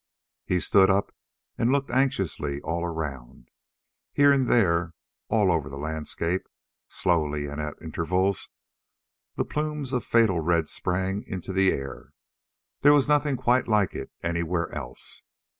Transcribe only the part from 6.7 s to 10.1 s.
slowly and at intervals, the plumes of